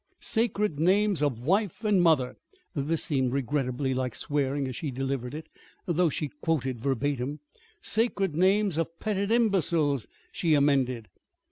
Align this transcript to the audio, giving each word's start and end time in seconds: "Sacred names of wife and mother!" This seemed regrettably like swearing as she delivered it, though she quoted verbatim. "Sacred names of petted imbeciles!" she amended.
"Sacred 0.19 0.79
names 0.79 1.21
of 1.21 1.43
wife 1.43 1.83
and 1.83 2.01
mother!" 2.01 2.35
This 2.73 3.03
seemed 3.03 3.33
regrettably 3.33 3.93
like 3.93 4.15
swearing 4.15 4.67
as 4.67 4.75
she 4.75 4.89
delivered 4.89 5.35
it, 5.35 5.45
though 5.85 6.09
she 6.09 6.29
quoted 6.41 6.81
verbatim. 6.81 7.37
"Sacred 7.83 8.33
names 8.33 8.79
of 8.79 8.97
petted 8.99 9.31
imbeciles!" 9.31 10.07
she 10.31 10.55
amended. 10.55 11.07